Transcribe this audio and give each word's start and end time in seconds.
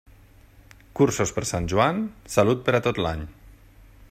Cursos 0.99 1.33
per 1.35 1.43
Sant 1.51 1.69
Joan, 1.75 2.03
salut 2.37 2.65
per 2.71 2.79
a 2.79 2.85
tot 2.89 3.07
l'any. 3.07 3.27